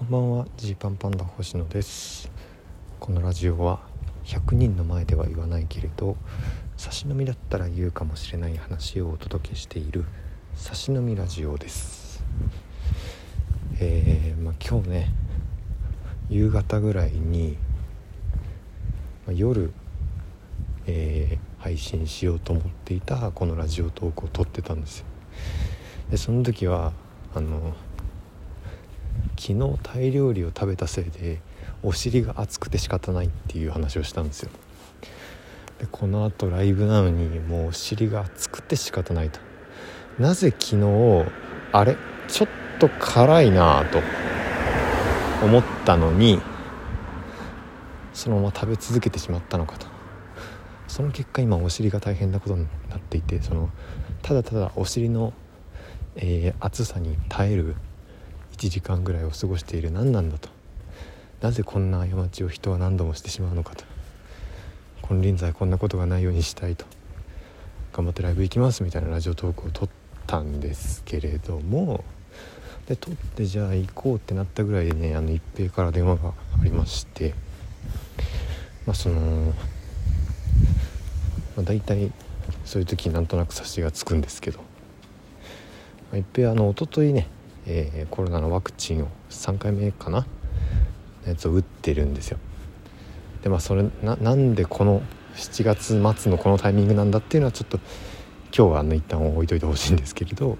[0.00, 2.30] こんばんはジーパンパンダ星野です。
[2.98, 3.80] このラジオは
[4.24, 6.16] 100人の前では言わないけれど
[6.78, 10.06] 差し飲みだったら言うかもしれない話をお届けしている
[10.54, 12.24] 差し飲みラジオです。
[13.78, 15.12] えー、まあ、今日ね
[16.30, 17.58] 夕方ぐらいに、
[19.26, 19.70] まあ、夜、
[20.86, 25.04] えー、配信しようと思っていたこのラジオトークを撮ってたんですよ。
[26.10, 26.94] でその時は
[27.34, 27.74] あの
[29.40, 31.40] 昨日タイ料理を食べたせいで
[31.82, 34.50] お尻が熱くて仕方ないっていう話をしたんですよ。
[35.78, 39.40] でこのあとライブなのにもうお尻が熱くて仕方ないと。
[40.18, 41.24] なぜ昨日
[41.72, 41.96] あれ
[42.28, 42.48] ちょっ
[42.78, 44.02] と辛いなと
[45.42, 46.38] 思ったのに
[48.12, 49.86] そのまま食べ続けてしまったのかと。
[50.86, 53.70] その結果今お尻が大変なことになっていてその
[54.20, 55.32] ただただお尻の、
[56.16, 57.76] えー、熱さに耐える
[58.60, 60.50] 1時間ぐらいを過ごしている何なんだと。
[61.40, 63.84] なぜこんな過ちを人は何度もしてしまうのかと。
[65.08, 66.84] 金輪際こんなことがないようにしたいと。
[67.94, 69.88] 頑張ってライブ行きますみたいなラジオトークを撮っ
[70.26, 72.04] たんですけれども。
[72.86, 77.32] で撮ってじゃあ行こうってなったぐらいでねあの一平から電話がありまして。
[78.86, 79.54] まあその、
[81.56, 82.12] まあ、大体
[82.66, 84.64] そういう時なんとなく察しがつくんですけど、ま
[86.14, 87.28] あ、一平あの一昨日ね
[87.66, 90.26] えー、コロナのワクチンを3回目かな？
[91.26, 92.38] やつを打ってるんですよ。
[93.42, 95.02] でまあそれななんでこの
[95.34, 97.78] 7月末のこのタイミングなんだっていうのはちょっと
[98.56, 100.58] 今日はあの一旦置いといてほしいんですけれど。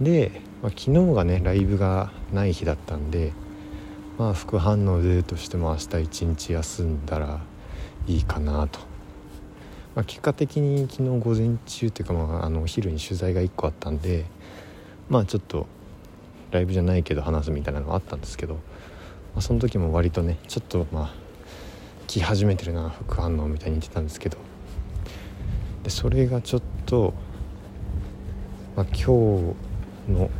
[0.00, 3.32] で、まあ、昨日がねライブがない日だったんで
[4.18, 7.40] まあ副反応でとしても明日一日休んだら
[8.06, 8.80] いいかなと、
[9.94, 14.24] まあ、結果的に昨日午前中っていうか、まあ、あのお昼に取材が1個あったんで
[15.12, 15.66] まあちょっと
[16.52, 18.60] ライブじゃないけど話すみたいなのはあったんですけど、ま
[19.36, 21.14] あ、その時も割とねちょっとまあ
[22.06, 24.38] 来始めてるな副反応みたいに言ってたんですけど。
[25.82, 27.12] でそれがちょっと、
[28.76, 29.02] まあ、今日
[30.10, 30.30] の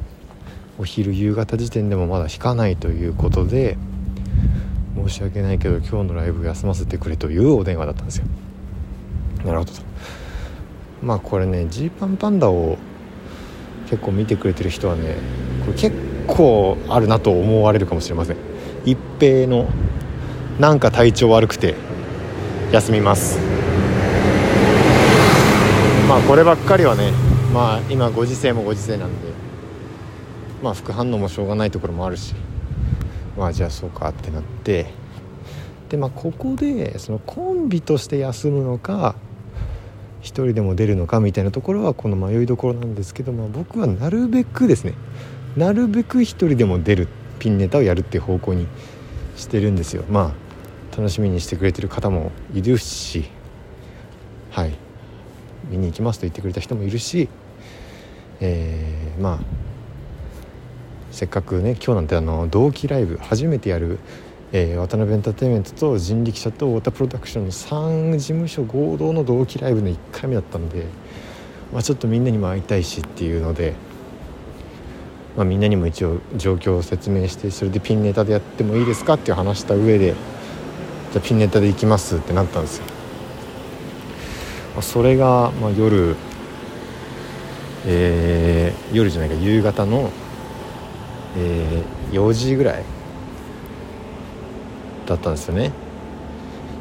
[0.78, 3.76] お昼夕方時点でもまだ引かないということで
[4.94, 8.26] 申し訳ないけど今日のライブ休ませてくれというお電話だったんですよ。
[9.44, 9.82] なるほどと。
[11.02, 12.78] まあこれねジーパンパンダを
[13.92, 15.16] 結構見てくれてる人はね
[15.66, 15.94] これ結
[16.26, 18.38] 構あるなと思われるかもしれません。
[18.86, 19.68] 一平の
[20.58, 21.74] なんか体調悪くて
[22.72, 23.38] 休みます。
[26.08, 27.12] まあこればっかりはね
[27.52, 29.28] まあ今ご時世もご時世なんで
[30.62, 32.34] まあ副反応もしょうがないところもあるし
[33.36, 34.86] まあじゃあそうかってなって
[35.90, 39.16] でまあここでそのコンビとして休むのか
[40.22, 44.94] 1人でも出るのかみたいなところはこの迷いどころなんですけど、まあ、僕はなるべくですね
[45.56, 48.66] なるべく1人でも出るピンネタをやるっていう方向に
[49.36, 50.04] してるんですよ。
[50.08, 50.34] ま
[50.94, 53.24] あ楽しみにしてくれてる方もいるし
[54.50, 54.72] はい。
[55.70, 57.28] 見に行きますと言ってくれた人もいるし
[58.40, 59.38] えー、まあ
[61.12, 63.98] せっかくね今日なんてあの同期ライブ初めてやる
[64.54, 70.84] えー、渡辺エンターテインメントと人力車と太田プロダクションの3事務所合同の同期ライブの1回目だったんで、
[71.72, 73.74] まあ、ちょっとみんなにも会いたいしっていうので、
[75.36, 80.14] まあ、みんなにも一応状況を説明してそれでピンネタでやってもいいですかって話した上で
[81.12, 82.84] じゃピンネタで行きますってなったんですよ。
[84.74, 86.14] まあ、それが、まあ、夜
[87.84, 90.10] えー、夜じゃないか夕方の、
[91.36, 92.84] えー、4時ぐらい
[95.14, 95.72] だったんですよね。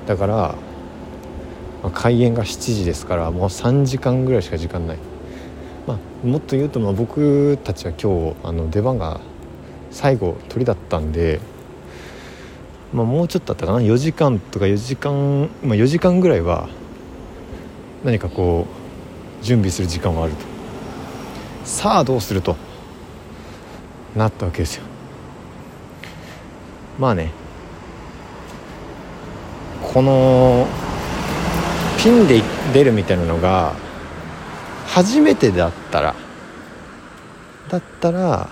[0.08, 0.36] だから、
[1.84, 4.98] まあ、開演が7時ですからもう3時間ぐらいしか時間ない、
[5.88, 9.20] まあ、もっと言うとまあ僕たちは今日あの出番が
[9.92, 11.40] 最後鳥だったんで、
[12.94, 16.70] まあ、もうちょっとあったかな？4時間とか4時間、まあ、4時間ぐらいは
[18.04, 18.68] 何かこ
[19.42, 20.46] う準備する時間はあると。
[21.64, 22.56] さあどうすると
[24.16, 24.84] なったわけですよ。
[27.00, 27.32] まあね
[29.94, 30.68] この
[32.02, 32.42] ピンで
[32.74, 33.74] 出るみたいなのが
[34.88, 36.16] 初めてだったら
[37.70, 38.50] だったら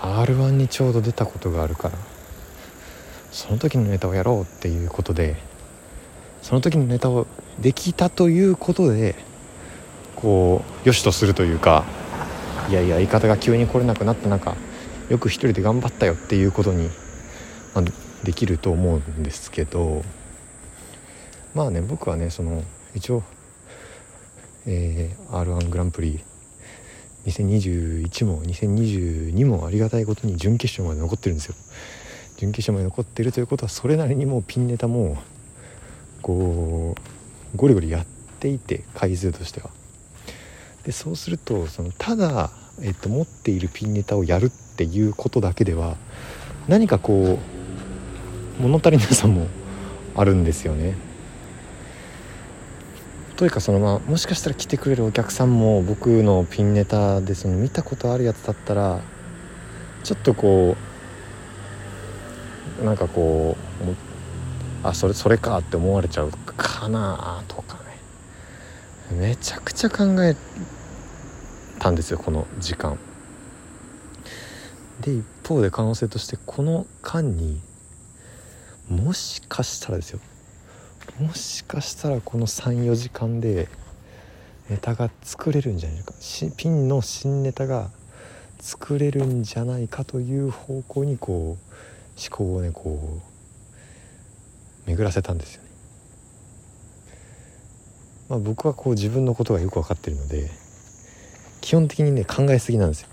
[0.00, 1.98] r 1にちょうど出たことがあるから
[3.32, 5.36] その時のネタをやろうっていうことで
[6.42, 7.26] その時のネタを
[7.58, 9.16] できたということで
[10.14, 11.84] こうよしとするというか
[12.68, 14.54] いやいや相方が急に来れなくなった中
[15.08, 16.88] よく一人で頑張ったよっていうことに、
[17.74, 17.82] ま、
[18.24, 20.02] できると思うんですけど
[21.54, 22.62] まあね僕はねその
[22.94, 23.22] 一応、
[24.66, 26.20] えー、r 1グランプリ
[27.26, 31.54] 2021も2022もありがたいことに準決勝まで残ってるんですよ。
[32.36, 35.16] 準決勝まで残ってるということはそれなりにもうピンネタも
[36.20, 36.94] こ
[37.54, 38.06] うゴリゴリやっ
[38.40, 39.70] ていて回数としては。
[40.84, 42.50] でそうするとそのただ、
[42.82, 45.96] えっと、持っているピンネタをやるっていうことだけでは
[46.68, 47.53] 何かこう
[48.58, 49.46] 物足りなさも
[50.16, 50.94] あるんですよね。
[53.36, 59.00] というかそのまあもしかしたら来てくれるお客さんも僕のピンネタでその見たことあるやつだったら
[60.04, 60.76] ちょっとこ
[62.80, 67.78] うなんかこうあそれそれかって思われちゃうかなとか
[69.10, 69.18] ね。
[69.18, 70.36] めちゃくちゃ考え
[71.80, 72.98] たんですよこの時間。
[75.00, 77.60] で一方で可能性としてこの間に
[78.88, 80.20] もしかしたらですよ
[81.20, 83.68] もしかしたらこの34時間で
[84.68, 86.12] ネタが作れるんじゃないか
[86.56, 87.90] ピンの新ネタが
[88.58, 91.70] 作れるんじゃないかという方向にこう
[92.18, 93.20] 思考をねこ
[94.86, 95.68] う巡らせたんですよね。
[98.28, 100.50] まあ、僕はこう自分のことがよく分かってるので
[101.60, 103.08] 基本的にね考えすぎなんですよ。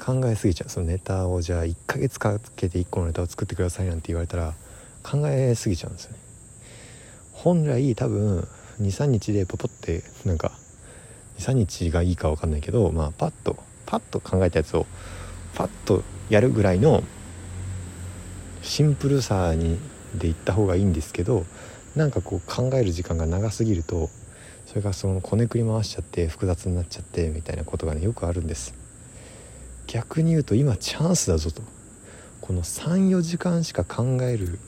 [0.00, 4.54] 考えすぎちゃうそのネタをじゃあ1ヶ月かけて1個のネタを作ってくださいなんて言われたら
[5.02, 6.18] 考えすぎちゃうんですよね。
[7.32, 8.48] 本来多分
[8.80, 10.52] 23日でポポってなんか
[11.38, 14.86] 23日がいいか分かんないけどまあパッとパッと考えたやつを
[15.54, 17.02] パッとやるぐらいの
[18.62, 19.78] シンプルさに
[20.14, 21.44] でいった方がいいんですけど
[21.94, 24.08] なんかこう考える時間が長すぎると
[24.66, 28.74] それがそのこねくり回しちゃって複雑になっちゃってみたいなことがねよくあるんです
[29.90, 31.62] 逆に言うと今チャンスだぞと。
[32.40, 34.58] この34時間しか考える、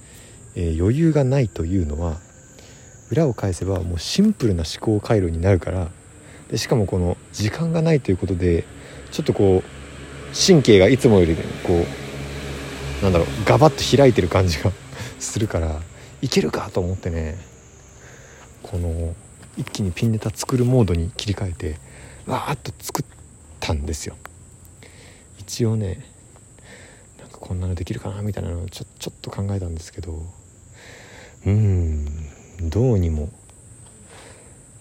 [0.57, 2.17] えー、余裕がないというのは
[3.11, 5.89] 裏を返せばもうシンプルな思考回路になるから。
[6.51, 8.65] でしかもこの時間がないということで
[9.11, 11.73] ちょっとこう神経がいつもより、ね、こ
[13.01, 14.71] うなんだろうガバッと開いてる感じが
[15.19, 15.81] するから
[16.21, 17.39] いけるかと思ってね
[18.63, 19.15] この
[19.57, 21.79] 一気にピンネタ作るモードに切り替えて
[22.27, 23.05] わーっと作っ
[23.61, 24.17] たんですよ。
[25.53, 25.99] 一応ね
[27.21, 30.19] なんかこんなのできるかなみたいなのをちょちょっと考えたんですけど
[31.45, 32.07] うん
[32.71, 33.29] どうにも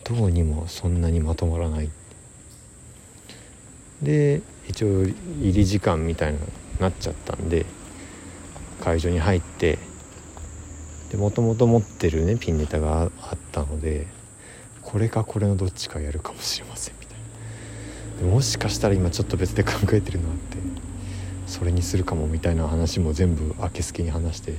[0.05, 1.89] どうにもそんなにまとまらない。
[4.01, 5.15] で一応入
[5.51, 6.39] り時間みたいな
[6.79, 7.65] なっちゃったんで
[8.79, 9.77] 会場に入って
[11.11, 14.07] でもともと持ってるねピンネタがあったので
[14.81, 17.00] これかこれのどっちかやるかもしれません。
[18.23, 20.57] もしかしたら今ちょっと別で考えてるのあって
[21.47, 24.53] それにするかもみたいな話も全部明けすけに話して。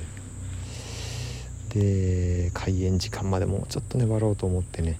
[1.73, 4.99] で開演時間までもうちょっと粘ろうと思ってね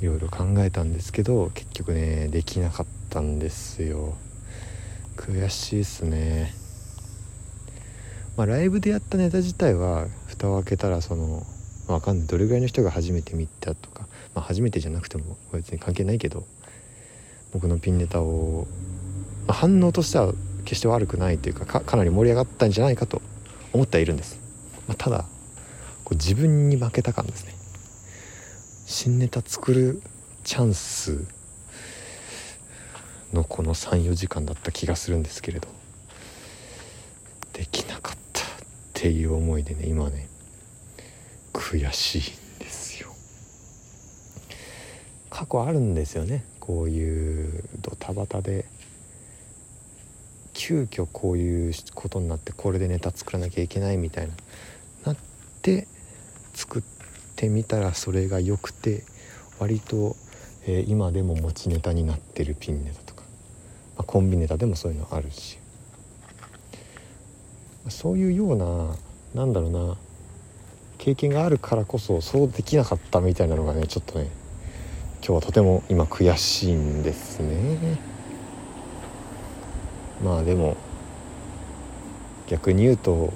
[0.00, 4.16] いろいろ考えたんですけど結局ねできなかったんですよ。
[5.16, 6.54] 悔しいっすね。
[8.36, 11.44] まあライブでやったネタ自体は蓋を開けたらその
[11.86, 12.26] わかんない。
[12.26, 16.44] どれぐらいの人が初めて見たとか、まあ、初めてじゃなくても別に関係ないけど
[17.52, 18.66] 僕のピンネタを、
[19.46, 20.32] まあ、反応としては
[20.64, 23.20] 決して悪くないというかかなり盛り上がったんじゃないかと
[23.72, 24.38] 思ってはいるんです、
[24.88, 25.24] まあ、ただ
[26.04, 27.54] こう自分に負けた感ですね。
[28.86, 30.02] 新ネタ作る
[30.44, 31.24] チャンス
[33.32, 35.68] のこの34時間だった気がするんですけれど
[37.54, 38.44] できなかったっ
[38.92, 40.28] ていう思いでね今ね
[41.52, 43.08] 悔しいんですよ。
[45.30, 46.44] 過去あるんですよね。
[46.62, 48.66] こういうドタバタで
[50.54, 54.34] 急遽こういうことになってこれでネタ作らなきゃいけないみたいな
[55.04, 55.16] なっ
[55.60, 55.88] て
[56.54, 56.82] 作っ
[57.34, 59.02] てみたらそれが良くて
[59.58, 60.14] 割と、
[60.64, 63.22] えー、今でも持ちネタになってるピンネタとか、
[63.96, 65.58] まあ、コンビネタでもそういうのあるし。
[67.88, 68.96] そういうような
[69.34, 69.96] なんだろうな
[70.98, 74.30] 経験があるからこそそうできなかったみたいなのがねちょっとね
[75.24, 77.96] 今日はとても今悔しいんですね
[80.20, 80.76] まあでも
[82.48, 83.32] 逆に言うと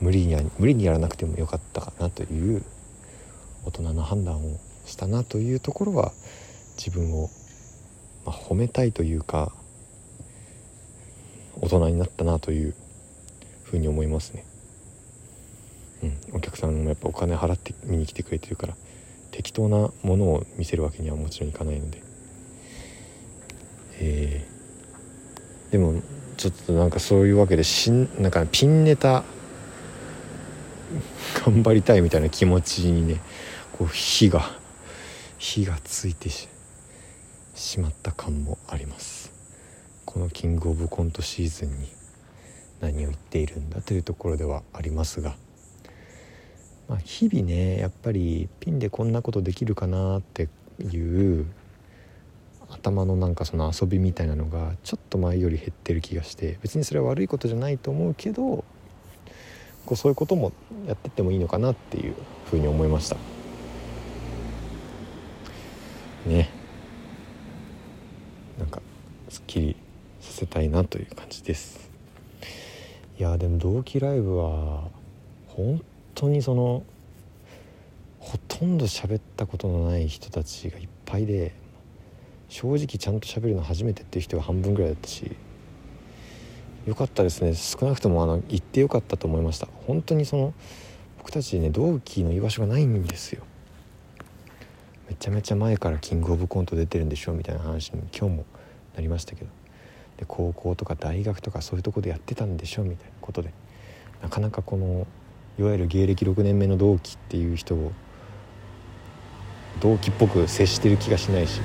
[0.00, 2.64] 無理に無理にやらなくてもよかったかなという
[3.66, 6.12] 大人の判断をしたなというところは
[6.78, 7.28] 自分を、
[8.24, 9.52] まあ、褒めたいというか
[11.60, 12.74] 大人になったなという
[13.64, 14.44] ふうに思いますね。
[16.02, 18.76] うん、お客さんもやっぱお金払って見に来てくれてるから
[19.34, 22.00] 適当なものを見せるわけにはもちろんいかないので、
[23.98, 26.00] えー、でも
[26.36, 29.24] ちょっとなんかそういうわけでしんなんかピンネタ
[31.44, 33.20] 頑張りたいみたいな気持ちにね
[33.72, 34.56] こう火が
[35.36, 36.48] 火がついてし
[37.56, 39.32] しまった感もあります。
[40.04, 41.88] このキングオブコントシーズンに
[42.80, 45.34] 何を言っているんだというところではありますが、
[46.88, 50.48] まあ、日々ねやっぱりピンでこんなことできるかなって
[50.80, 50.96] い
[51.40, 51.46] う
[52.68, 58.64] 頭のなんかその遊びみたいなのがちょっと前より減ってる気がして別にそれは悪いことじゃないと思うけど
[59.86, 60.52] こうそういうことも
[60.86, 62.14] やってってもいいのかなっていう
[62.46, 63.16] ふうに思いました。
[66.26, 66.48] ね。
[68.58, 68.80] なんか
[69.28, 69.76] すっきり
[70.20, 71.90] させたいなという感じです。
[73.18, 74.88] いやでも同期ライブは
[75.48, 75.82] 本
[76.14, 76.84] 当にその
[78.18, 81.54] ほとんど喋ったことのない人たちがいっぱいで
[82.48, 85.36] 正直ちゃんと喋るの初めてっていう人が半分ぐらいだったし
[86.86, 87.54] 良かったですね。
[87.54, 89.68] 少なくともあの行ってよかったと思いました。
[89.86, 90.52] 本当にその
[91.18, 93.42] 僕たちね同期の居場所がないんですよ。
[95.08, 98.44] めちゃめちゃ前からキングオブコント出てるんでしょみたいな話に今日も
[98.94, 99.50] なりましたけど。
[100.18, 103.52] で高校とか大学とかそういうとこでやってたんでしょみたいなことで。
[104.22, 105.06] なかなかこの
[105.58, 107.92] いわゆる芸歴6年目の同期っていう人を
[109.80, 111.60] 同期っぽく接してる気がしないし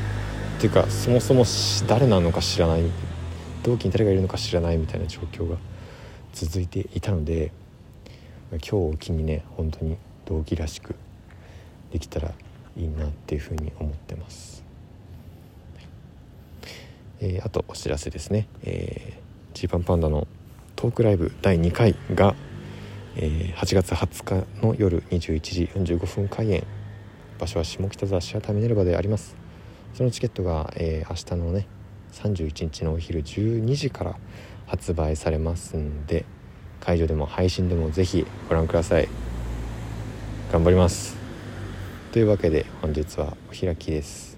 [0.57, 1.45] っていうかそもそも
[1.87, 2.83] 誰なのか知らない
[3.63, 5.57] 同期に誰がいるのか知らないみたいな状況が
[6.33, 7.51] 続いていたので
[8.51, 10.95] 今日を機にね本当に同期らしく
[11.91, 12.31] できたら
[12.77, 14.63] いいなっていうふうに思ってます。
[17.21, 20.27] えー、あとお知らせですね、えー、ジーパンパンダの
[20.75, 22.35] トークライブ第2回が、
[23.15, 26.63] えー、8月20日の夜21時45分開演。
[27.39, 29.35] 場所は下北沢シアターミネルバであります。
[29.93, 31.67] そのチケットが、えー、明日のね
[32.11, 34.15] 31日のお昼12時から
[34.67, 36.25] 発売されますんで
[36.79, 39.07] 会場でも配信でもぜひご覧ください。
[40.51, 41.17] 頑張ります。
[42.11, 44.28] というわけで本日はお開きです。